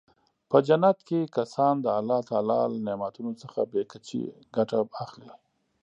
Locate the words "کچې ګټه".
3.91-4.79